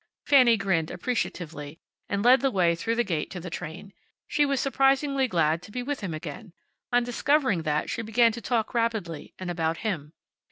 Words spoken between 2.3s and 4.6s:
the way through the gate to the train. She was